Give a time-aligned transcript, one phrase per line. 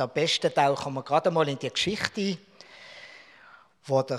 [0.00, 2.38] Und am besten tauchen wir gerade mal in die Geschichte ein,
[3.84, 4.18] wo der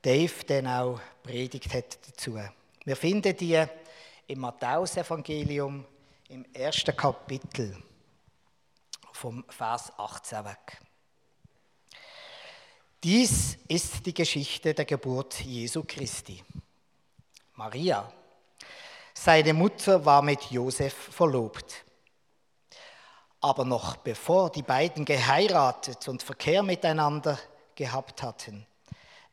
[0.00, 2.40] Dave dann auch predigt hat dazu.
[2.86, 3.62] Wir finden die
[4.28, 5.84] im Matthäusevangelium
[6.30, 7.76] im ersten Kapitel
[9.12, 10.80] vom Vers 18 weg.
[13.04, 16.42] Dies ist die Geschichte der Geburt Jesu Christi.
[17.56, 18.10] Maria,
[19.12, 21.84] seine Mutter, war mit Josef verlobt.
[23.40, 27.38] Aber noch bevor die beiden geheiratet und Verkehr miteinander
[27.74, 28.66] gehabt hatten,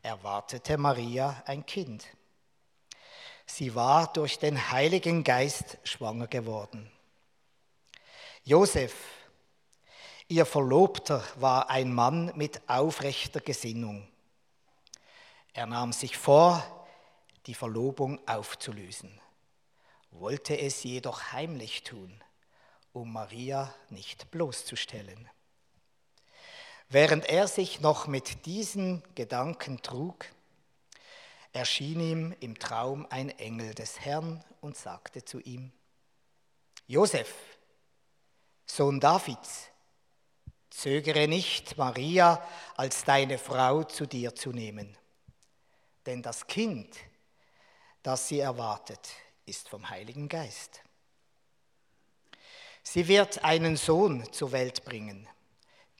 [0.02, 2.06] erwartete Maria ein Kind.
[3.46, 6.92] Sie war durch den Heiligen Geist schwanger geworden.
[8.44, 8.94] Josef,
[10.30, 14.08] ihr Verlobter, war ein Mann mit aufrechter Gesinnung.
[15.54, 16.64] Er nahm sich vor,
[17.46, 19.20] die Verlobung aufzulösen,
[20.12, 22.22] wollte es jedoch heimlich tun,
[22.94, 25.30] um Maria nicht bloßzustellen.
[26.90, 30.26] Während er sich noch mit diesen Gedanken trug,
[31.52, 35.72] erschien ihm im Traum ein Engel des Herrn und sagte zu ihm,
[36.86, 37.34] Josef,
[38.66, 39.68] Sohn Davids,
[40.70, 42.42] zögere nicht, Maria
[42.76, 44.98] als deine Frau zu dir zu nehmen,
[46.06, 46.96] denn das Kind,
[48.04, 49.10] das sie erwartet,
[49.46, 50.82] ist vom Heiligen Geist.
[52.90, 55.28] Sie wird einen Sohn zur Welt bringen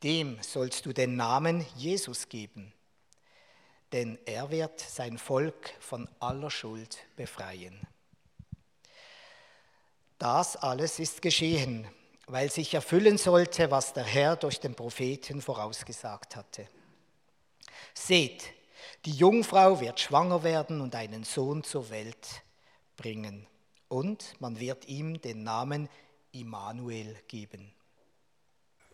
[0.04, 2.74] dem sollst du den Namen Jesus geben,
[3.92, 7.80] denn er wird sein Volk von aller Schuld befreien.
[10.20, 11.88] Das alles ist geschehen,
[12.28, 16.68] weil sich erfüllen sollte, was der Herr durch den Propheten vorausgesagt hatte.
[17.94, 18.44] Seht,
[19.06, 22.44] die Jungfrau wird schwanger werden und einen Sohn zur Welt
[22.96, 23.48] bringen,
[23.90, 25.88] und man wird ihm den Namen
[26.32, 27.74] Immanuel geben.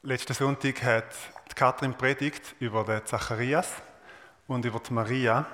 [0.01, 1.15] Letzten Sonntag hat
[1.55, 3.69] Kathrin predigt über den Zacharias
[4.47, 5.45] und über die Maria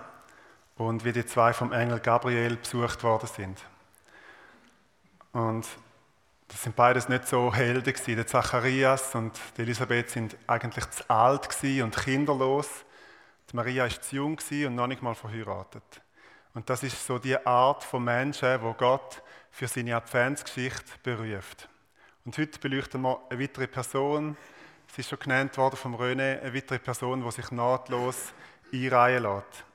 [0.75, 3.59] und wie die zwei vom Engel Gabriel besucht worden sind.
[5.34, 5.67] Und
[6.47, 8.16] das sind beides nicht so Helden gewesen.
[8.16, 12.67] Der Zacharias und die Elisabeth sind eigentlich zu alt und kinderlos.
[13.51, 16.01] Die Maria ist zu jung und noch nicht mal verheiratet.
[16.56, 19.22] Und das ist so die Art von Menschen, wo Gott
[19.59, 21.68] für seine Adventsgeschichte beruft.
[22.24, 24.38] Und heute beleuchten wir eine weitere Person,
[24.90, 28.31] es ist schon genannt worden vom René, eine weitere Person, die sich nahtlos
[28.72, 29.66] einreihen lässt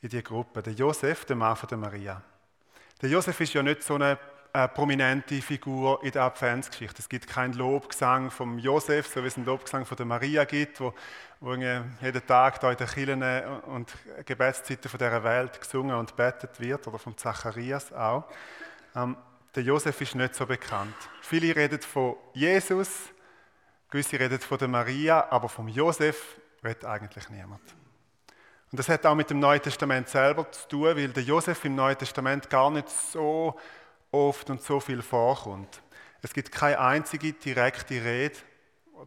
[0.00, 0.60] in diese Gruppe.
[0.60, 2.20] Der Josef, der Mann von der Maria.
[3.00, 4.18] Der Josef ist ja nicht so eine,
[4.52, 6.98] eine prominente Figur in der Adventsgeschichte.
[6.98, 10.80] Es gibt keinen Lobgesang vom Josef, so wie es einen Lobgesang von der Maria gibt,
[10.80, 10.92] wo,
[11.38, 13.22] wo jeden Tag da in den Kirchen
[13.66, 13.92] und
[14.26, 18.24] Gebetszeiten von dieser Welt gesungen und betet wird, oder vom Zacharias auch.
[18.94, 19.16] Ähm,
[19.54, 20.94] der Josef ist nicht so bekannt.
[21.20, 22.88] Viele reden von Jesus,
[23.90, 27.62] gewisse reden von der Maria, aber vom Josef redet eigentlich niemand.
[28.70, 31.74] Und das hat auch mit dem Neuen Testament selber zu tun, weil der Josef im
[31.74, 33.58] Neuen Testament gar nicht so
[34.10, 35.82] oft und so viel vorkommt.
[36.22, 38.36] Es gibt keine einzige direkte Rede,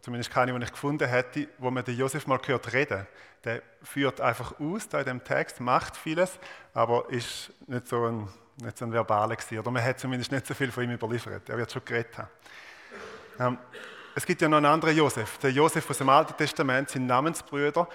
[0.02, 3.06] zumindest keine, die ich gefunden hätte, wo man den Josef mal gehört reden.
[3.42, 6.38] Der führt einfach aus da in dem Text, macht vieles,
[6.74, 9.58] aber ist nicht so ein nicht so ein verbaler gewesen.
[9.58, 11.48] Oder man hat zumindest nicht so viel von ihm überliefert.
[11.48, 12.28] Er wird schon geredet haben.
[13.38, 13.58] Ähm,
[14.14, 15.38] es gibt ja noch einen anderen Josef.
[15.38, 17.86] Der Josef aus dem Alten Testament sind Namensbrüder.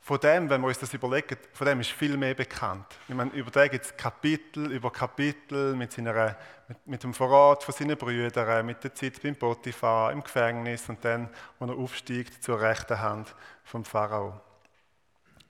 [0.00, 2.86] Von dem, wenn wir uns das überlegen, von dem ist viel mehr bekannt.
[3.08, 6.36] Ich meine, über den gibt es Kapitel über Kapitel mit, seiner,
[6.68, 11.02] mit, mit, dem Verrat von seinen Brüdern, mit der Zeit beim Potiphar, im Gefängnis und
[11.04, 14.38] dann, wo er aufsteigt zur rechten Hand vom Pharao.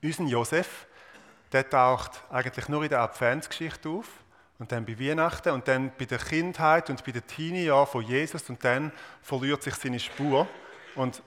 [0.02, 0.86] Unser Josef,
[1.50, 4.06] der taucht eigentlich nur in der Adventsgeschichte auf
[4.58, 8.48] und dann bei Weihnachten und dann bei der Kindheit und bei den Teenie-Jahren von Jesus
[8.48, 8.92] und dann
[9.22, 10.46] verliert sich seine Spur
[10.94, 11.22] und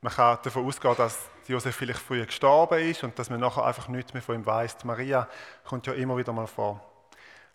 [0.00, 3.88] man kann davon ausgehen, dass Josef vielleicht früher gestorben ist und dass man nachher einfach
[3.88, 4.84] nichts mehr von ihm weiß.
[4.84, 5.28] Maria
[5.64, 6.80] kommt ja immer wieder mal vor.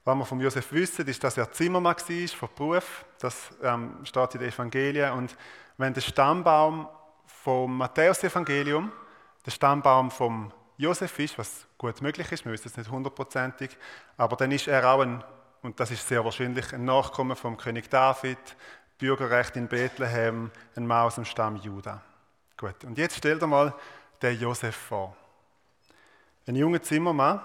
[0.06, 3.04] Was wir von Josef wissen, ist, dass er Zimmermann war, von Beruf.
[3.20, 5.12] Das ähm, steht in den Evangelien.
[5.12, 5.36] Und
[5.78, 6.88] wenn der Stammbaum
[7.26, 8.90] vom Matthäus-Evangelium,
[9.46, 13.76] der Stammbaum vom Josef ist, was gut möglich ist, wir wissen es nicht hundertprozentig,
[14.16, 15.24] aber dann ist er auch ein,
[15.64, 18.38] und das ist sehr wahrscheinlich, ein Nachkommen vom König David,
[19.00, 22.02] Bürgerrecht in Bethlehem, ein Mann aus dem Stamm Juda.
[22.56, 23.74] Gut, und jetzt stell dir mal
[24.22, 25.16] den Josef vor.
[26.48, 27.42] Ein junger Zimmermann,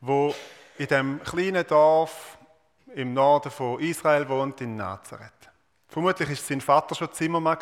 [0.00, 0.34] der
[0.78, 2.38] in dem kleinen Dorf
[2.94, 5.32] im Norden von Israel wohnt, in Nazareth.
[5.88, 7.58] Vermutlich ist sein Vater schon Zimmermann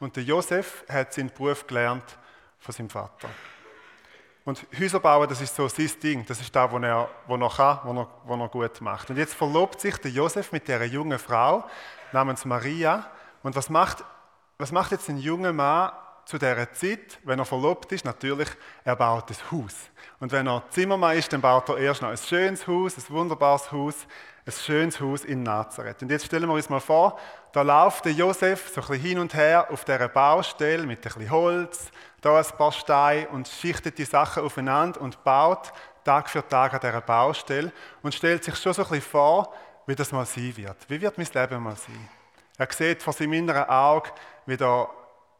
[0.00, 2.18] und der Josef hat seinen Beruf gelernt
[2.58, 3.28] von seinem Vater.
[4.44, 6.26] Und Häuser bauen, das ist so sein Ding.
[6.26, 9.10] Das ist das, was er, was er kann, was er, was er gut macht.
[9.10, 11.64] Und jetzt verlobt sich der Josef mit dieser jungen Frau
[12.12, 13.06] namens Maria.
[13.42, 14.04] Und was macht,
[14.58, 15.92] was macht jetzt ein junger Mann
[16.24, 18.48] zu dieser Zeit, wenn er verlobt ist, natürlich,
[18.84, 19.74] er baut ein Haus.
[20.20, 23.70] Und wenn er Zimmermann ist, dann baut er erst noch ein schönes Haus, ein wunderbares
[23.70, 24.06] Haus,
[24.46, 26.02] ein schönes Haus in Nazareth.
[26.02, 27.18] Und jetzt stellen wir uns mal vor,
[27.52, 31.02] da läuft der Josef so ein bisschen hin und her auf dieser Baustelle mit ein
[31.02, 31.90] bisschen Holz,
[32.20, 35.72] da ein paar Steine und schichtet die Sachen aufeinander und baut
[36.04, 37.72] Tag für Tag an dieser Baustelle
[38.02, 39.52] und stellt sich schon so ein bisschen vor,
[39.86, 40.76] wie das mal sein wird.
[40.88, 42.08] Wie wird mein Leben mal sein?
[42.56, 44.10] Er sieht vor seinem inneren Auge,
[44.46, 44.88] wie da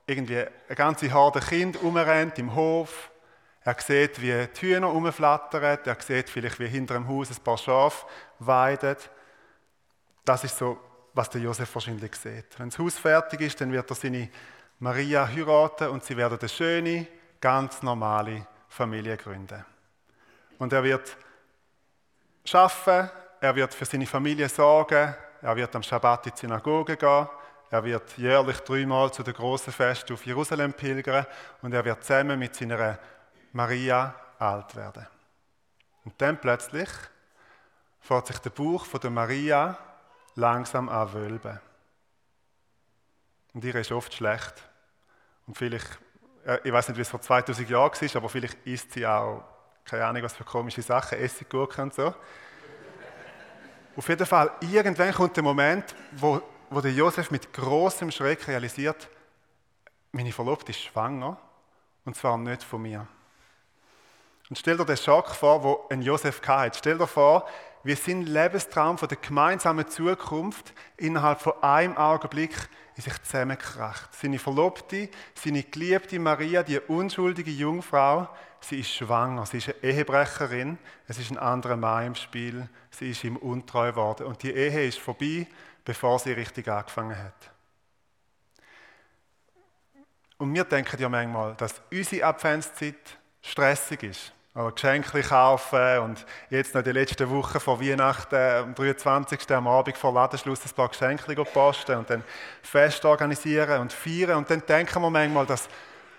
[0.06, 3.11] irgendwie eine ganze Horde Kind umrennt im Hof.
[3.62, 5.79] Er sieht, wie die Hühner umflattern.
[5.85, 8.06] Er sieht vielleicht, wie hinter dem Haus ein paar Schafe
[8.39, 8.97] weiden.
[10.25, 10.79] Das ist so,
[11.15, 12.59] was der Josef wahrscheinlich sieht.
[12.59, 14.29] Wenn das Haus fertig ist, dann wird er seine
[14.81, 17.06] Maria heiraten und sie werden eine schöne,
[17.41, 19.65] ganz normale Familie gründen.
[20.59, 21.17] Und er wird
[22.45, 23.09] schaffen,
[23.41, 27.29] er wird für seine Familie sorgen, er wird am Schabbat in die Synagoge gehen,
[27.75, 31.26] er wird jährlich dreimal zu den großen Fest auf Jerusalem pilgern
[31.61, 33.00] und er wird zusammen mit seiner
[33.53, 35.05] Maria alt werden.
[36.05, 36.88] Und dann plötzlich
[37.99, 39.76] fährt sich der Bauch von der Maria
[40.37, 41.59] langsam an wölben.
[43.55, 44.55] Und ihr ist oft schlecht.
[45.49, 45.99] Und vielleicht,
[46.47, 49.43] äh, ich weiß nicht, wie es vor 2000 Jahren war, aber vielleicht isst sie auch,
[49.85, 52.15] keine Ahnung, was für komische Sachen, Essiggurken und so.
[53.97, 56.41] Auf jeden Fall, irgendwann kommt der Moment, wo,
[56.71, 59.09] wo der Josef mit großem Schreck realisiert,
[60.13, 61.37] meine Verlobte ist schwanger
[62.05, 63.07] und zwar nicht von mir.
[64.51, 66.79] Und stell dir den Schock vor, wo ein Josef hatte.
[66.79, 67.47] Stell dir vor,
[67.83, 72.55] wie sein Lebenstraum von der gemeinsamen Zukunft innerhalb von einem Augenblick
[72.97, 74.15] in sich zusammenkracht.
[74.15, 78.29] Seine Verlobte, seine geliebte Maria, die unschuldige Jungfrau,
[78.61, 80.79] sie ist schwanger, sie ist eine Ehebrecherin,
[81.09, 84.87] es ist ein anderer Mann im Spiel, sie ist ihm untreu geworden und die Ehe
[84.87, 85.47] ist vorbei,
[85.85, 87.51] bevor sie richtig angefangen hat.
[90.39, 94.33] Und wir denken ja manchmal, dass unsere Adventszeit stressig ist.
[94.57, 99.51] Aber Geschenke kaufen und jetzt noch die letzten Wochen vor Weihnachten, am 23.
[99.51, 102.23] am Abend vor Ladenschluss ein paar Geschenke posten und dann
[102.63, 104.39] Fest organisieren und feiern.
[104.39, 105.69] Und dann denken wir manchmal, dass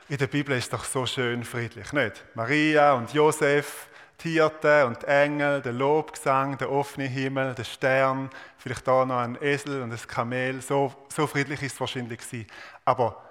[0.09, 2.25] in der Bibel ist doch so schön friedlich, nicht?
[2.35, 3.87] Maria und Josef,
[4.23, 9.81] Hirten und Engel, der Lobgesang, der offene Himmel, der Stern, vielleicht da noch ein Esel
[9.81, 10.61] und ein Kamel.
[10.61, 12.47] So, so friedlich ist es wahrscheinlich gewesen.
[12.85, 13.21] Aber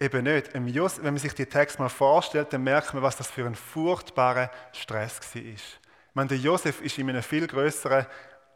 [0.00, 0.54] Eben nicht.
[0.54, 4.50] Wenn man sich die Text mal vorstellt, dann merkt man, was das für ein furchtbarer
[4.72, 5.42] Stress war.
[5.42, 5.78] Ich
[6.14, 8.06] meine, der Josef ist in einem viel größeren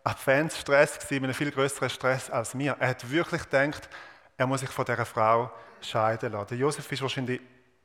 [0.05, 2.77] Adventsstress, in einem viel größeren Stress als mir.
[2.79, 3.89] Er hat wirklich gedacht,
[4.37, 5.51] er muss sich von dieser Frau
[5.81, 6.49] scheiden lassen.
[6.51, 7.41] Der Josef ist wahrscheinlich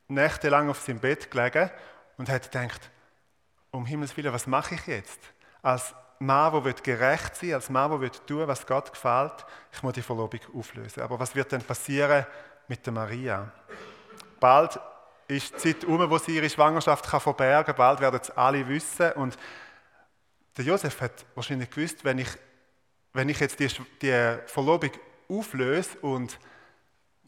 [0.06, 1.70] nächtelang auf seinem Bett gelegen
[2.16, 2.90] und hat gedacht,
[3.70, 5.20] um Himmels Willen, was mache ich jetzt?
[5.62, 9.92] Als Mann, der gerecht sein will, als Mann, der tun was Gott gefällt, ich muss
[9.92, 11.02] die Verlobung auflösen.
[11.02, 12.26] Aber was wird dann passieren,
[12.68, 13.50] mit der Maria.
[14.38, 14.78] Bald
[15.26, 17.76] ist die Zeit um, wo sie ihre Schwangerschaft kann verbergen kann.
[17.76, 19.12] Bald werden es alle wissen.
[19.12, 19.36] Und
[20.56, 22.28] der Josef hat wahrscheinlich gewusst, wenn ich,
[23.12, 23.68] wenn ich jetzt die,
[24.00, 24.90] die Verlobung
[25.28, 26.38] auflöse und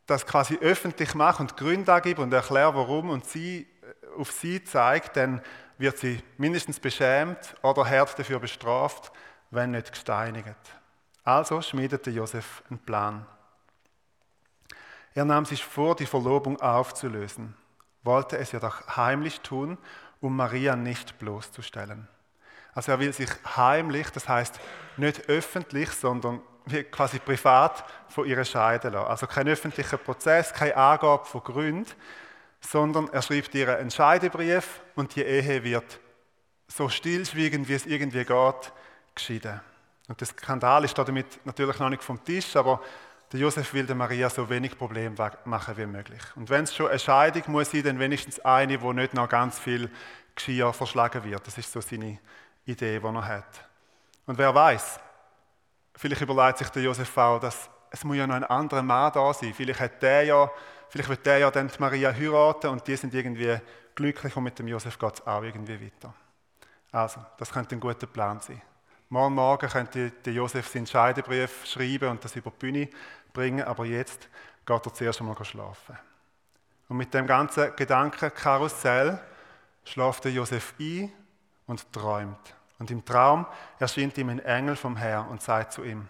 [0.07, 4.63] das quasi öffentlich mache und Gründe angebe und erkläre, warum und sie äh, auf sie
[4.65, 5.41] zeigt, dann
[5.81, 9.11] wird sie mindestens beschämt oder hart dafür bestraft,
[9.51, 10.55] wenn nicht gesteinigt.
[11.25, 13.27] Also schmiedete Josef einen Plan.
[15.15, 17.57] Er nahm sich vor, die Verlobung aufzulösen,
[18.03, 19.79] wollte es jedoch heimlich tun,
[20.21, 22.07] um Maria nicht bloßzustellen.
[22.75, 24.61] Also er will sich heimlich, das heißt
[24.99, 26.43] nicht öffentlich, sondern
[26.93, 29.09] quasi privat von ihr scheiden lassen.
[29.09, 31.91] Also kein öffentlicher Prozess, keine Angabe von Gründen,
[32.61, 35.99] sondern er schreibt ihr einen Scheidebrief und die Ehe wird
[36.69, 38.73] so stillschwiegend, wie es irgendwie geht,
[39.15, 39.61] geschieden.
[40.09, 42.81] Und der Skandal ist damit natürlich noch nicht vom Tisch, aber
[43.33, 45.15] der Josef will der Maria so wenig Problem
[45.45, 46.21] machen wie möglich.
[46.37, 49.59] Und wenn es schon eine Scheidung muss sein, dann wenigstens eine, wo nicht noch ganz
[49.59, 49.91] viel
[50.35, 51.47] Geschirr verschlagen wird.
[51.47, 52.19] Das ist so seine
[52.65, 53.69] Idee, die er hat.
[54.27, 55.01] Und wer weiß,
[55.97, 59.33] vielleicht überlegt sich der Josef auch, dass es muss ja noch ein anderer Mann da
[59.33, 59.53] sein.
[59.55, 60.51] Vielleicht hat der ja,
[60.89, 63.59] vielleicht wird der ja dann die Maria heiraten und die sind irgendwie
[64.01, 66.15] glücklich und mit dem Josef geht es auch irgendwie weiter.
[66.91, 68.63] Also, das könnte ein guter Plan sein.
[69.11, 72.89] Morgen Morgen könnte der Josef seinen Scheidebrief schreiben und das über die Bühne
[73.33, 74.29] bringen, aber jetzt
[74.65, 75.99] geht er zuerst einmal schlafen.
[76.89, 79.21] Und mit dem ganzen Gedankenkarussell
[79.85, 81.13] schläft der Josef ein
[81.67, 82.55] und träumt.
[82.79, 83.47] Und im Traum
[83.79, 86.09] erscheint ihm ein Engel vom Herrn und sagt zu ihm,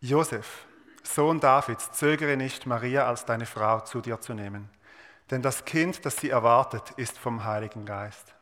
[0.00, 0.64] Josef,
[1.02, 4.75] Sohn Davids, zögere nicht, Maria als deine Frau zu dir zu nehmen.
[5.30, 8.34] Denn das Kind, das sie erwartet, ist vom Heiligen Geist.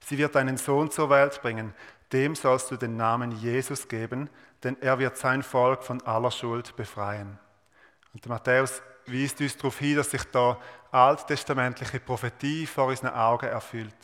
[0.00, 1.74] Sie wird einen Sohn zur Welt bringen,
[2.12, 4.30] dem sollst du den Namen Jesus geben,
[4.62, 7.38] denn er wird sein Volk von aller Schuld befreien.
[8.12, 10.58] Und Matthäus weist uns darauf hin, dass sich da
[10.90, 13.94] alttestamentliche Prophetie vor unseren Augen erfüllt.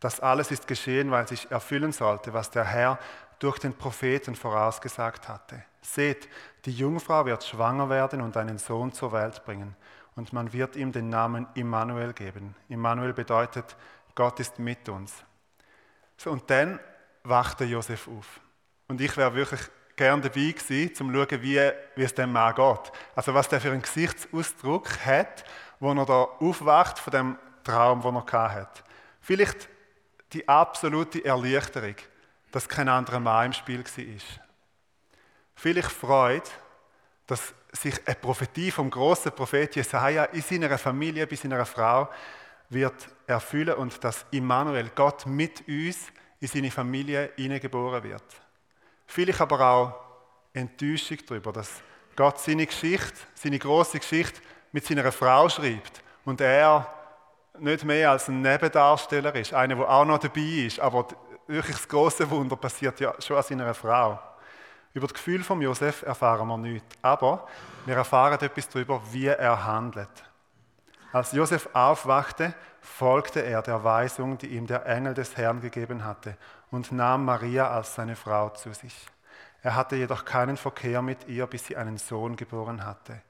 [0.00, 2.98] Das alles ist geschehen, weil sich erfüllen sollte, was der Herr
[3.38, 5.64] durch den Propheten vorausgesagt hatte.
[5.80, 6.28] Seht,
[6.64, 9.76] die Jungfrau wird schwanger werden und einen Sohn zur Welt bringen.
[10.16, 12.56] Und man wird ihm den Namen Immanuel geben.
[12.68, 13.76] Immanuel bedeutet,
[14.14, 15.14] Gott ist mit uns.
[16.16, 16.80] So, und dann
[17.22, 18.40] wachte Josef auf.
[18.88, 19.60] Und ich wäre wirklich
[19.94, 22.92] gern dabei gewesen, um zu schauen, wie, wie es dem Mann geht.
[23.14, 25.44] Also was der für einen Gesichtsausdruck hat,
[25.80, 28.84] wo er da aufwacht von dem Traum, den er hat.
[29.20, 29.68] Vielleicht
[30.32, 31.96] die absolute Erleichterung,
[32.52, 34.44] dass kein anderer Mann im Spiel war.
[35.54, 36.48] Vielleicht Freude,
[37.26, 42.08] dass sich eine Prophetie vom großen Prophet Jesaja in seiner Familie, bei seiner Frau,
[42.68, 45.98] wird erfüllen und dass Immanuel, Gott mit uns,
[46.40, 48.24] in seine Familie hineingeboren wird.
[49.06, 49.94] Vielleicht aber auch
[50.52, 51.70] Enttäuschung darüber, dass
[52.14, 54.40] Gott seine Geschichte, seine große Geschichte
[54.72, 56.92] mit seiner Frau schreibt und er
[57.58, 61.06] nicht mehr als ein Nebendarsteller ist, einer, der auch noch dabei ist, aber
[61.46, 64.18] wirklich das große Wunder passiert ja schon an seiner Frau.
[64.96, 67.46] Über das Gefühl von Josef erfahren wir nichts, aber
[67.84, 70.08] wir erfahren etwas darüber, wie er handelt.
[71.12, 76.38] Als Josef aufwachte, folgte er der Weisung, die ihm der Engel des Herrn gegeben hatte,
[76.70, 78.96] und nahm Maria als seine Frau zu sich.
[79.62, 83.20] Er hatte jedoch keinen Verkehr mit ihr, bis sie einen Sohn geboren hatte.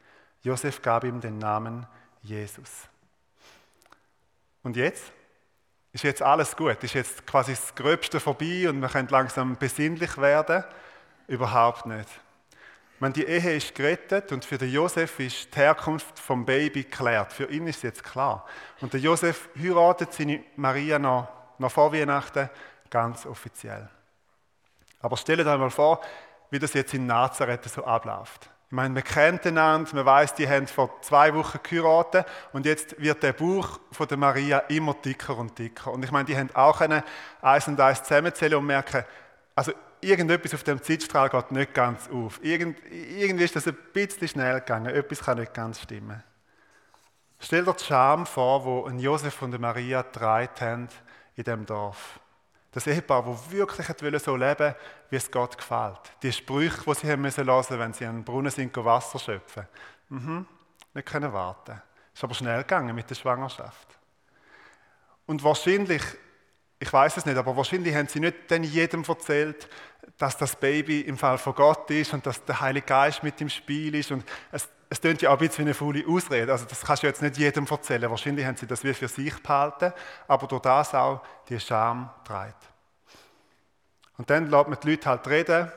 [0.43, 1.85] Josef gab ihm den Namen
[2.23, 2.71] Jesus.
[4.63, 5.11] Und jetzt?
[5.93, 6.85] Ist jetzt alles gut?
[6.85, 10.63] Ist jetzt quasi das Gröbste vorbei und man könnte langsam besinnlich werden?
[11.29, 12.09] Überhaupt nicht.
[13.01, 17.33] meine, die Ehe ist gerettet und für den Josef ist die Herkunft vom Baby geklärt.
[17.33, 18.47] Für ihn ist es jetzt klar.
[18.81, 21.29] Und der Josef heiratet seine Maria noch,
[21.59, 22.49] noch vor Weihnachten
[22.89, 23.89] ganz offiziell.
[25.01, 26.01] Aber stellt euch mal vor,
[26.51, 28.49] wie das jetzt in Nazareth so abläuft.
[28.69, 33.01] Ich meine, man kennt einander, man weiß, die haben vor zwei Wochen geheiratet und jetzt
[33.01, 35.93] wird der Buch von der Maria immer dicker und dicker.
[35.93, 37.05] Und ich meine, die haben auch eine
[37.43, 39.05] eins und eins zusammenzählen und merken,
[39.55, 39.73] also
[40.07, 42.43] irgendetwas auf dem Zeitstrahl geht nicht ganz auf.
[42.43, 46.23] Irgend, irgendwie ist das ein bisschen schnell gegangen, etwas kann nicht ganz stimmen.
[47.39, 50.89] Stell dir die Scham vor, wo ein Josef und eine Maria dreit haben
[51.35, 52.19] in dem Dorf.
[52.73, 53.87] Das Ehepaar, das wirklich
[54.23, 54.77] so leben wollte,
[55.11, 56.01] wie es Gott gefällt.
[56.23, 59.67] Die Sprüche, die sie haben müssen hören, wenn sie an den Brunnen sind, Wasser schöpfen.
[60.09, 60.47] Mhm.
[60.95, 61.81] Nicht können warten.
[62.15, 63.89] Ist aber schnell gegangen mit der Schwangerschaft.
[65.27, 66.03] Und wahrscheinlich,
[66.79, 69.69] ich weiß es nicht, aber wahrscheinlich haben sie nicht dann jedem erzählt,
[70.19, 73.49] dass das Baby im Fall von Gott ist und dass der Heilige Geist mit im
[73.49, 74.11] Spiel ist.
[74.11, 76.53] Und es, es klingt ja auch ein bisschen wie eine faule Ausrede.
[76.53, 78.11] Also das kannst du jetzt nicht jedem erzählen.
[78.11, 79.93] Wahrscheinlich haben sie das wie für sich behalten,
[80.29, 82.71] aber durch das auch die Scham treibt.
[84.19, 85.73] Und dann lässt man die Leute halt reden,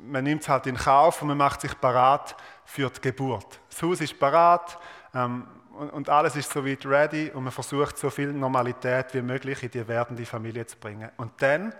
[0.00, 3.60] man nimmt es halt in Kauf und man macht sich parat für die Geburt.
[3.68, 4.78] Das Haus ist parat
[5.14, 5.46] ähm,
[5.78, 9.70] und, und, alles ist soweit ready und man versucht so viel Normalität wie möglich in
[9.70, 11.10] die werdende Familie zu bringen.
[11.16, 11.72] Und dann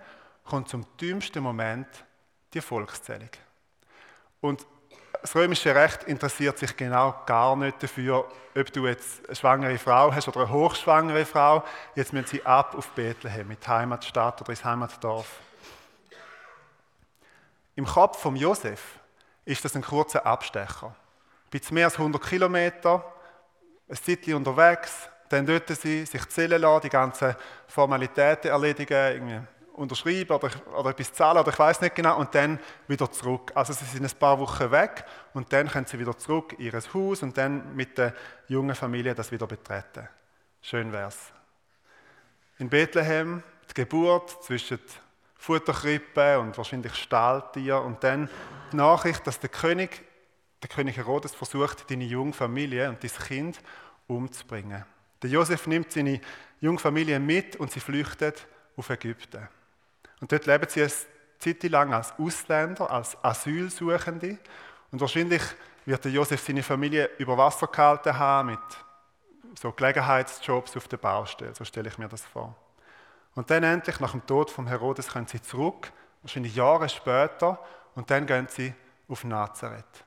[0.44, 1.88] kommt zum dümmsten Moment
[2.54, 3.30] die Volkszählung.
[4.40, 4.64] Und
[5.20, 10.14] das römische Recht interessiert sich genau gar nicht dafür, ob du jetzt eine schwangere Frau
[10.14, 11.64] hast oder eine hochschwangere Frau.
[11.96, 15.40] Jetzt müssen sie ab auf Bethlehem, mit Heimatstadt oder ins Heimatdorf.
[17.74, 19.00] Im Kopf von Josef
[19.44, 20.94] ist das ein kurzer Abstecher.
[21.52, 23.04] Ein mehr als 100 Kilometer,
[23.88, 27.34] ein Zeitchen unterwegs, dann dort sie sich zählen lassen, die ganzen
[27.66, 29.40] Formalitäten erledigen, irgendwie
[29.78, 33.52] unterschreiben oder, oder etwas zahlen oder ich weiß nicht genau und dann wieder zurück.
[33.54, 35.04] Also sie sind ein paar Wochen weg
[35.34, 38.14] und dann können sie wieder zurück in ihr Haus und dann mit der
[38.48, 40.08] jungen Familie das wieder betreten.
[40.60, 41.32] Schön wär's.
[42.58, 44.80] In Bethlehem die Geburt zwischen
[45.36, 48.28] Futterkrippe und wahrscheinlich Stahltier und dann
[48.72, 50.04] die Nachricht, dass der König,
[50.62, 53.60] der König Herodes versucht, deine junge Familie und dein Kind
[54.06, 54.84] umzubringen.
[55.22, 56.20] Der Josef nimmt seine
[56.60, 58.46] junge Familie mit und sie flüchtet
[58.76, 59.48] auf Ägypten.
[60.20, 60.92] Und dort leben sie eine
[61.38, 64.38] Zeit lang als Ausländer, als Asylsuchende.
[64.90, 65.42] Und wahrscheinlich
[65.84, 68.58] wird der Josef seine Familie über Wasser gehalten haben mit
[69.58, 71.54] so Gelegenheitsjobs auf der Baustelle.
[71.54, 72.54] So stelle ich mir das vor.
[73.34, 77.58] Und dann endlich, nach dem Tod von Herodes, können sie zurück, wahrscheinlich Jahre später,
[77.94, 78.74] und dann gehen sie
[79.08, 80.04] auf Nazareth.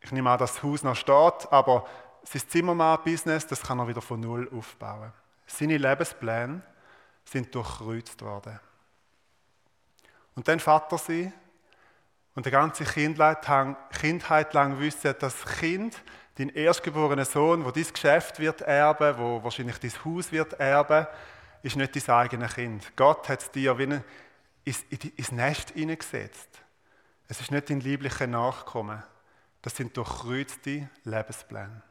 [0.00, 1.86] Ich nehme an, dass das Haus noch steht, aber
[2.22, 5.12] sein Zimmermann-Business, das kann er wieder von Null aufbauen.
[5.46, 6.62] Seine Lebenspläne
[7.24, 8.58] sind durchkreuzt worden.
[10.34, 11.32] Und dann Vater sie
[12.34, 16.00] und die ganze Kindheit lang wissen, dass das Kind,
[16.36, 21.06] dein erstgeborener Sohn, wo dein Geschäft wird erben, wo wahrscheinlich dein Haus wird erben,
[21.62, 22.92] ist nicht dein eigenes Kind.
[22.94, 24.00] Gott hat es dir wie
[24.64, 26.48] ins Nest hineingesetzt.
[27.26, 29.02] Es ist nicht dein lieblicher Nachkommen.
[29.62, 31.82] Das sind durchkreuzte Lebenspläne.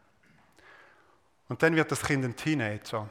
[1.50, 3.10] Und dann wird das Kind ein Teenager.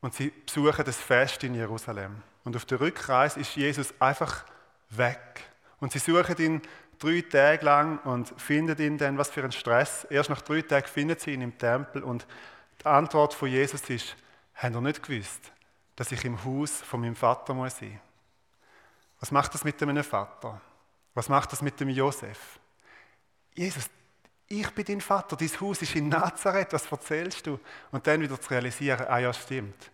[0.00, 2.22] Und sie besuchen das Fest in Jerusalem.
[2.44, 4.44] Und auf der Rückreise ist Jesus einfach
[4.90, 5.42] weg.
[5.78, 6.62] Und sie suchen ihn
[6.98, 10.04] drei Tage lang und finden ihn dann, was für ein Stress.
[10.04, 12.26] Erst nach drei Tagen finden sie ihn im Tempel und
[12.80, 14.16] die Antwort von Jesus ist,
[14.54, 15.52] haben ihr nicht gewusst,
[15.96, 18.00] dass ich im Haus von meinem Vater muss sein?
[19.18, 20.60] Was macht das mit meinem Vater?
[21.14, 22.59] Was macht das mit dem Josef?
[23.54, 23.88] Jesus,
[24.48, 27.60] ich bin dein Vater, dein Haus ist in Nazareth, was erzählst du?
[27.92, 29.90] Und dann wieder zu realisieren, ah ja, stimmt.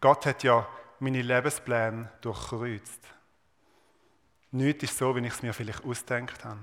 [0.00, 0.66] Gott hat ja
[1.00, 3.00] meine Lebenspläne durchkreuzt.
[4.52, 6.60] Nichts ist so, wie ich es mir vielleicht ausdenkt habe.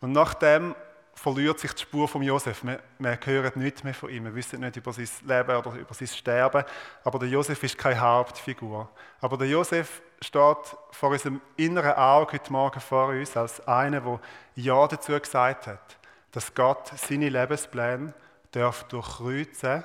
[0.00, 0.74] Und nachdem
[1.16, 2.62] verliert sich die Spur von Josef.
[2.62, 4.24] Wir, wir hören nichts mehr von ihm.
[4.24, 6.64] Wir wissen nicht über sein Leben oder über sein Sterben.
[7.04, 8.88] Aber der Josef ist keine Hauptfigur.
[9.20, 14.20] Aber der Josef steht vor unserem inneren Auge heute Morgen vor uns als einer, der
[14.54, 15.98] Ja dazu gesagt hat,
[16.32, 18.14] dass Gott seine Lebenspläne
[18.50, 19.84] darf durchkreuzen,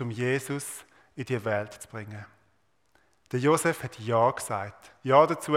[0.00, 0.84] um Jesus
[1.16, 2.24] in die Welt zu bringen.
[3.30, 4.92] Der Josef hat Ja gesagt.
[5.02, 5.56] Ja dazu,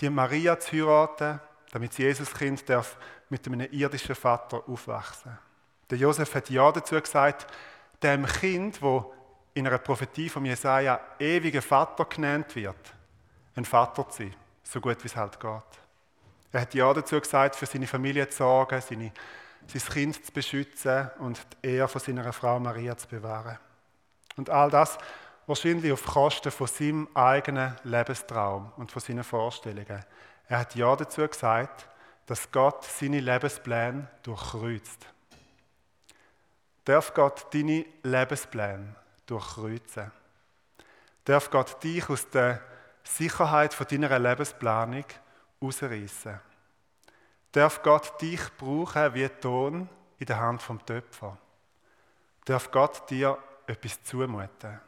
[0.00, 2.96] die Maria zu heiraten, damit das Jesuskind darf
[3.28, 5.38] mit einem irdischen Vater aufwachsen.
[5.90, 7.46] Der Josef hat Ja dazu gesagt,
[8.02, 9.14] dem Kind, wo
[9.54, 12.94] in einer Prophetie von Jesaja ewiger Vater genannt wird,
[13.54, 15.82] ein Vater zu sein, so gut wie es halt geht.
[16.52, 19.12] Er hat Ja dazu gesagt, für seine Familie zu sorgen, seine
[19.66, 23.58] sein Kind zu beschützen und die Ehe von seiner Frau Maria zu bewahren.
[24.36, 24.98] Und all das
[25.46, 30.04] wahrscheinlich auf Kosten von seinem eigenen Lebenstraum und von seinen Vorstellungen.
[30.48, 31.86] Er hat ja dazu gesagt,
[32.26, 35.06] dass Gott seine Lebenspläne durchkreuzt.
[36.84, 38.94] Darf Gott deine Lebenspläne
[39.26, 40.10] durchkreuzen?
[41.24, 42.60] Darf Gott dich aus der
[43.04, 45.04] Sicherheit von deiner Lebensplanung
[45.60, 46.40] ausreißen?
[47.52, 49.88] darf Gott dich brauchen wie Ton
[50.18, 51.38] in der Hand vom Töpfer.
[52.44, 54.80] Darf Gott dir etwas zumuten.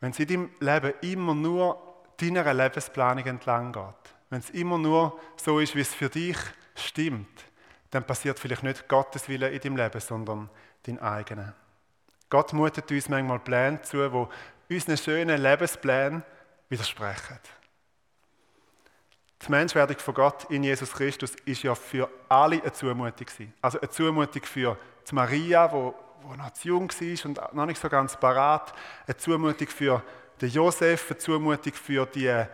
[0.00, 5.18] Wenn es in deinem Leben immer nur deiner Lebensplanung entlang geht, wenn es immer nur
[5.36, 6.38] so ist, wie es für dich
[6.74, 7.44] stimmt,
[7.90, 10.48] dann passiert vielleicht nicht Gottes Wille in deinem Leben, sondern
[10.84, 11.54] dein eigener.
[12.30, 14.26] Gott mutet uns manchmal Pläne zu, die
[14.72, 16.22] unseren schönen Lebensplänen
[16.68, 17.38] widersprechen.
[19.44, 23.26] Die Menschwerdung von Gott in Jesus Christus ist ja für alle eine Zumutung
[23.60, 27.80] Also eine Zumutung für die Maria, wo, wo noch zu jung war und noch nicht
[27.80, 28.72] so ganz parat.
[29.06, 30.02] Eine Zumutung für
[30.40, 32.44] den Josef, eine Zumutung für die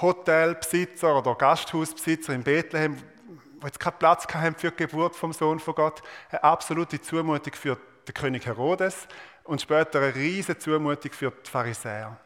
[0.00, 5.58] Hotelbesitzer oder Gasthausbesitzer in Bethlehem, die jetzt keinen Platz haben für die Geburt vom Sohn
[5.58, 6.02] von Gott.
[6.30, 9.08] Eine absolute Zumutung für den König Herodes
[9.46, 12.16] und später eine riesige Zumutung für die Pharisäer.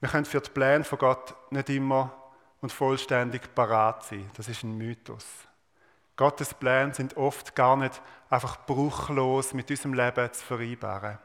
[0.00, 2.12] Wir können für die Pläne von Gott nicht immer
[2.60, 4.30] und vollständig parat sein.
[4.34, 5.26] Das ist ein Mythos.
[6.16, 11.18] Gottes Pläne sind oft gar nicht einfach bruchlos mit unserem Leben zu vereinbaren,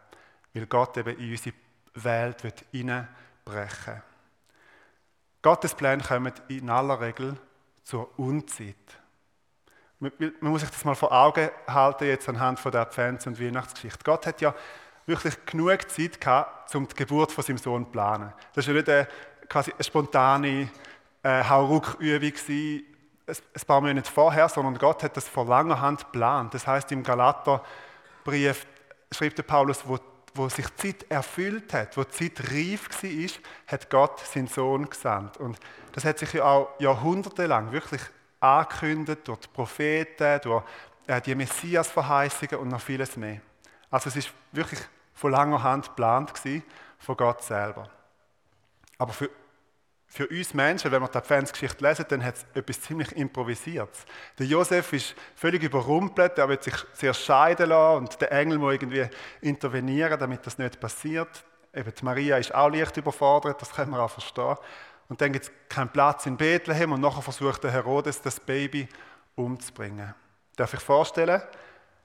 [0.54, 1.56] weil Gott eben in unsere
[1.96, 4.02] Welt hineinbrechen will.
[5.42, 7.38] Gottes Pläne kommen in aller Regel
[7.84, 8.76] zur Unzeit.
[10.00, 14.00] Man muss sich das mal vor Augen halten, jetzt anhand von der Advents- und Weihnachtsgeschichte.
[14.04, 14.54] Gott hat ja
[15.08, 18.32] wirklich genug Zeit gehabt, um die Geburt von seinem Sohn zu planen.
[18.54, 19.08] Das ist ja nicht eine,
[19.50, 20.70] quasi eine spontane
[21.24, 22.34] äh, Hauruck-Übung
[23.28, 26.54] ein paar Monate vorher, sondern Gott hat das vor langer Hand geplant.
[26.54, 28.66] Das heißt im Galaterbrief
[29.12, 29.98] schreibt der Paulus, wo,
[30.34, 33.30] wo sich die Zeit erfüllt hat, wo die Zeit reif war,
[33.68, 35.38] hat Gott seinen Sohn gesandt.
[35.38, 35.60] Und
[35.92, 38.02] das hat sich ja auch jahrhundertelang wirklich
[38.40, 40.64] angekündigt durch die Propheten, durch
[41.08, 43.42] äh, die Messias-Verheißungen und noch vieles mehr.
[43.90, 44.80] Also es ist wirklich
[45.14, 46.34] von langer Hand geplant
[47.00, 47.90] von Gott selber.
[48.98, 49.30] Aber für
[50.10, 54.06] für uns Menschen, wenn wir die Adventsgeschichte lesen, dann hat es etwas ziemlich Improvisiertes.
[54.40, 58.74] Der Josef ist völlig überrumpelt, er wird sich sehr scheiden lassen und der Engel muss
[58.74, 59.08] irgendwie
[59.42, 61.44] intervenieren, damit das nicht passiert.
[61.74, 64.56] Eben die Maria ist auch leicht überfordert, das können wir auch verstehen.
[65.10, 68.88] Und dann gibt es keinen Platz in Bethlehem und nachher versucht der Herodes, das Baby
[69.36, 70.14] umzubringen.
[70.56, 71.42] Darf ich vorstellen?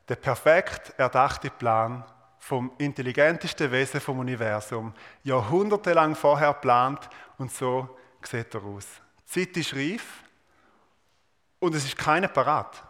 [0.09, 2.05] Der perfekt erdachte Plan
[2.39, 8.87] vom intelligentesten Wesen vom Universum, jahrhundertelang vorher geplant und so sieht er aus.
[9.35, 10.25] Die Zeit ist reif
[11.61, 12.83] und es ist keiner parat.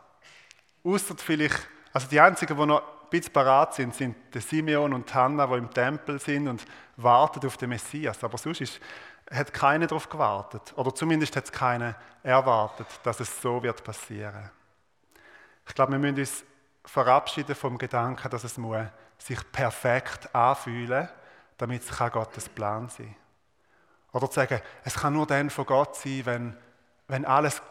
[0.83, 5.15] Außer vielleicht, also die einzigen, die noch ein bisschen parat sind, sind der Simeon und
[5.15, 6.65] Hannah, die im Tempel sind und
[6.97, 8.25] warten auf den Messias.
[8.25, 8.81] Aber sonst ist,
[9.31, 10.73] hat keiner darauf gewartet.
[10.77, 14.51] Oder zumindest hat es keiner erwartet, dass es so wird passieren.
[15.67, 16.45] Ich glaube, wir müssen uns
[16.85, 18.87] verabschieden vom Gedanken, dass es muss
[19.19, 21.09] sich perfekt anfühlen
[21.59, 24.21] damit es Gottes Plan sein kann.
[24.21, 26.57] Oder zu sagen, es kann nur dann von Gott sein, wenn,
[27.07, 27.63] wenn, alles,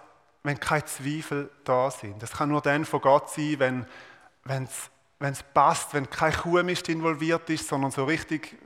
[0.43, 2.23] wenn keine Zweifel da sind.
[2.23, 3.85] Es kann nur dann von Gott sein, wenn
[5.21, 8.57] wenn es passt, wenn kein Kuhmist involviert ist, sondern so richtig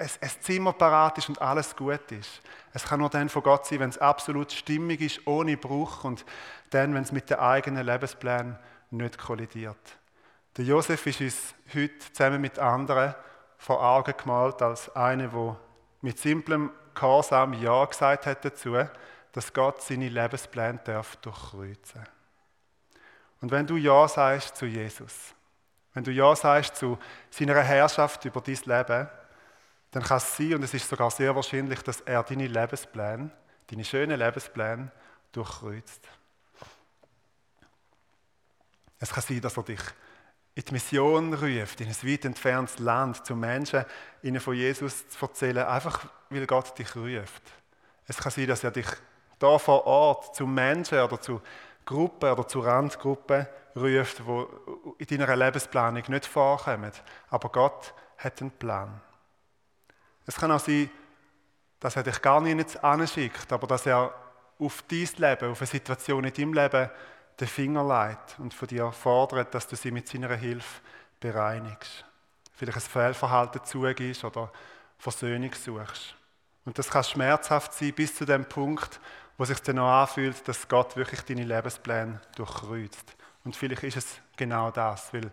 [0.00, 2.40] ein, ein Zimmer parat ist und alles gut ist.
[2.72, 6.24] Es kann nur dann von Gott sein, wenn es absolut stimmig ist, ohne Bruch und
[6.70, 8.58] dann, wenn es mit den eigenen Lebensplänen
[8.90, 9.98] nicht kollidiert.
[10.56, 13.14] Der Josef ist uns heute zusammen mit anderen
[13.58, 15.56] vor Augen gemalt als einer, der
[16.00, 18.76] mit simplem Gehorsam Ja gesagt hat dazu,
[19.32, 22.04] dass Gott seine Lebenspläne darf durchkreuzen.
[23.40, 25.34] Und wenn du Ja sagst zu Jesus,
[25.94, 26.98] wenn du Ja sagst zu
[27.30, 29.08] seiner Herrschaft über dein Leben,
[29.90, 33.30] dann kann es sein, und es ist sogar sehr wahrscheinlich, dass er deine Lebenspläne,
[33.68, 34.90] deine schönen Lebenspläne
[35.32, 36.06] durchkreuzt.
[38.98, 39.80] Es kann sein, dass er dich
[40.54, 43.84] in die Mission ruft, in ein weit entferntes Land, zu Menschen,
[44.22, 47.42] ihnen von Jesus zu erzählen, einfach weil Gott dich ruft.
[48.06, 48.86] Es kann sein, dass er dich
[49.38, 51.40] da vor Ort zu Menschen oder zu
[51.84, 56.92] Gruppen oder zu Randgruppen ruft, die in deiner Lebensplanung nicht vorkommen.
[57.30, 59.00] Aber Gott hat einen Plan.
[60.26, 60.90] Es kann auch sein,
[61.80, 64.14] dass er dich gar nicht anschickt, aber dass er
[64.58, 66.90] auf dein Leben, auf eine Situation in deinem Leben
[67.40, 70.82] den Finger legt und von dir fordert, dass du sie mit seiner Hilfe
[71.18, 72.04] bereinigst.
[72.52, 74.52] Vielleicht ein Fehlverhalten zugibst oder
[74.98, 76.14] Versöhnung suchst.
[76.66, 79.00] Und das kann schmerzhaft sein bis zu dem Punkt,
[79.38, 83.16] wo sich dann noch anfühlt, dass Gott wirklich deine Lebenspläne durchkreuzt.
[83.44, 85.30] Und vielleicht ist es genau das, weil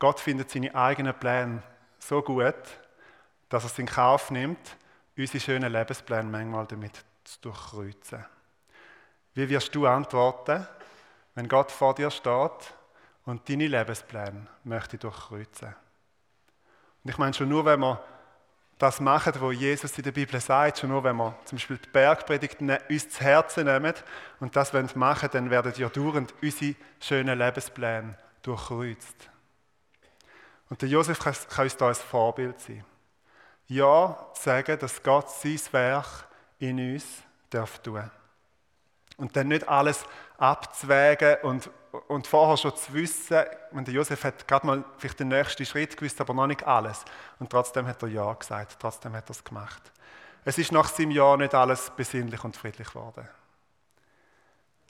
[0.00, 1.62] Gott findet seine eigenen Pläne
[2.00, 2.54] so gut,
[3.54, 4.76] dass er es in Kauf nimmt,
[5.16, 8.24] unsere schönen Lebenspläne manchmal damit zu durchkreuzen.
[9.34, 10.66] Wie wirst du antworten,
[11.36, 12.74] wenn Gott vor dir steht
[13.24, 15.68] und deine Lebenspläne möchte durchkreuzen?
[17.04, 18.02] Und ich meine schon nur, wenn wir
[18.76, 21.90] das machen, was Jesus in der Bibel sagt, schon nur wenn wir zum Beispiel die
[21.90, 23.94] Bergpredigt uns zu Herzen nehmen
[24.40, 29.30] und das machen dann werden ja dauernd unsere schönen Lebenspläne durchkreuzt.
[30.70, 32.84] Und der Josef kann uns da als Vorbild sein.
[33.66, 36.26] Ja sagen, dass Gott sein Werk
[36.58, 37.04] in uns
[37.50, 38.10] darf tun.
[39.16, 40.04] Und dann nicht alles
[40.38, 41.70] abzuwägen und,
[42.08, 46.20] und vorher schon zu wissen, der Josef hat gerade mal vielleicht den nächsten Schritt gewusst,
[46.20, 47.04] aber noch nicht alles.
[47.38, 49.92] Und trotzdem hat er Ja gesagt, trotzdem hat er es gemacht.
[50.44, 53.28] Es ist nach seinem Ja nicht alles besinnlich und friedlich geworden.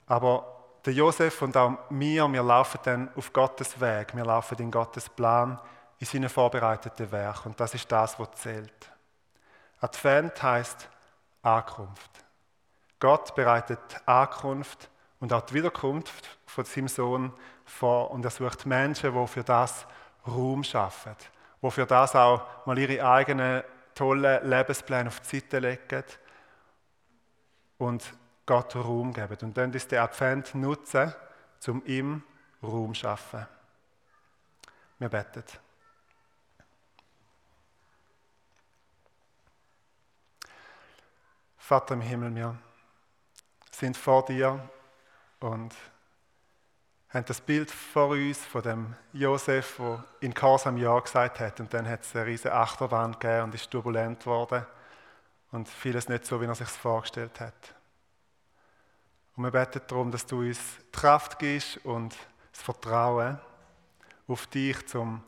[0.07, 4.71] Aber der Josef und auch wir, wir laufen dann auf Gottes Weg, wir laufen in
[4.71, 5.59] Gottes Plan,
[5.99, 7.45] in seinen vorbereiteten Werk.
[7.45, 8.91] Und das ist das, was zählt.
[9.79, 10.89] Advent heißt
[11.41, 12.11] Ankunft.
[12.99, 17.33] Gott bereitet Ankunft und auch die Wiederkunft von seinem Sohn
[17.65, 19.85] vor und er sucht Menschen, die für das
[20.27, 21.15] Raum schaffen,
[21.61, 26.03] die für das auch mal ihre eigenen tollen Lebenspläne auf die Seite legen
[27.77, 28.03] und
[28.45, 29.37] Gott Raum geben.
[29.41, 31.13] Und dann ist der Advent nutzen,
[31.67, 32.23] um ihm
[32.61, 33.45] Raum zu schaffen.
[34.99, 35.64] Wir beten.
[41.67, 42.55] Vater im Himmel, wir
[43.71, 44.69] sind vor dir
[45.39, 45.73] und
[47.09, 51.73] haben das Bild vor uns von dem Josef, der in Korsam Ja gesagt hat und
[51.73, 54.63] dann hat es eine riesige Achterwand gegeben und ist turbulent geworden
[55.53, 57.73] und vieles nicht so, wie er sich vorgestellt hat.
[59.35, 60.59] Und wir beten darum, dass du uns
[60.91, 62.15] Kraft gibst und
[62.53, 63.39] das Vertrauen
[64.27, 65.23] auf dich, um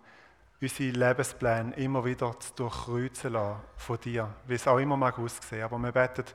[0.60, 5.64] unsere Lebenspläne immer wieder zu durchkreuzen lassen von dir, wie es auch immer mag aussehen.
[5.64, 6.26] Aber wir beten,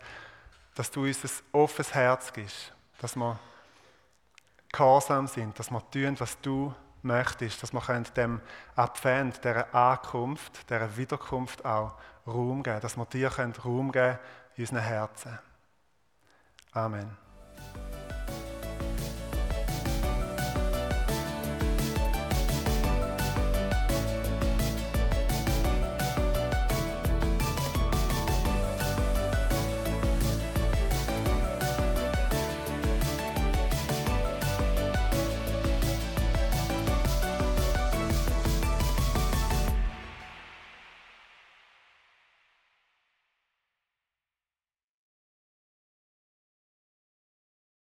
[0.75, 3.39] dass du uns ein offenes Herz gibst, dass wir
[4.73, 8.41] gehorsam sind, dass wir tun, was du möchtest, dass wir dem
[8.77, 13.31] Advent, dieser Ankunft, dieser Wiederkunft auch Raum geben, dass wir dir
[13.65, 14.19] Raum geben
[14.57, 15.39] in unseren Herzen.
[16.73, 17.32] Amen.